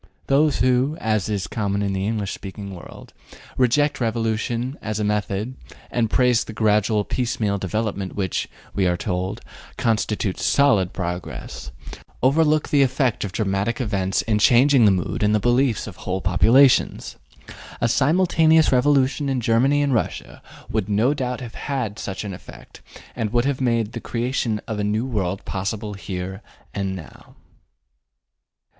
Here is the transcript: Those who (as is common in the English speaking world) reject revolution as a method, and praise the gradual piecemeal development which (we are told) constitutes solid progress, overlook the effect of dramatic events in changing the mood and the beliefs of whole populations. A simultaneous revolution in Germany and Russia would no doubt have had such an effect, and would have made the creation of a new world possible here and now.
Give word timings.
Those 0.25 0.61
who 0.61 0.97
(as 0.99 1.29
is 1.29 1.45
common 1.45 1.83
in 1.83 1.93
the 1.93 2.07
English 2.07 2.33
speaking 2.33 2.73
world) 2.73 3.13
reject 3.55 4.01
revolution 4.01 4.75
as 4.81 4.99
a 4.99 5.03
method, 5.03 5.53
and 5.91 6.09
praise 6.09 6.43
the 6.43 6.53
gradual 6.53 7.05
piecemeal 7.05 7.59
development 7.59 8.15
which 8.15 8.49
(we 8.73 8.87
are 8.87 8.97
told) 8.97 9.41
constitutes 9.77 10.43
solid 10.43 10.91
progress, 10.91 11.69
overlook 12.23 12.69
the 12.69 12.81
effect 12.81 13.23
of 13.23 13.31
dramatic 13.31 13.79
events 13.79 14.23
in 14.23 14.39
changing 14.39 14.85
the 14.85 14.89
mood 14.91 15.21
and 15.21 15.35
the 15.35 15.39
beliefs 15.39 15.85
of 15.85 15.97
whole 15.97 16.19
populations. 16.19 17.17
A 17.79 17.87
simultaneous 17.87 18.71
revolution 18.71 19.29
in 19.29 19.39
Germany 19.39 19.83
and 19.83 19.93
Russia 19.93 20.41
would 20.71 20.89
no 20.89 21.13
doubt 21.13 21.41
have 21.41 21.53
had 21.53 21.99
such 21.99 22.23
an 22.23 22.33
effect, 22.33 22.81
and 23.15 23.31
would 23.31 23.45
have 23.45 23.61
made 23.61 23.91
the 23.91 24.01
creation 24.01 24.61
of 24.67 24.79
a 24.79 24.83
new 24.83 25.05
world 25.05 25.45
possible 25.45 25.93
here 25.93 26.41
and 26.73 26.95
now. 26.95 27.35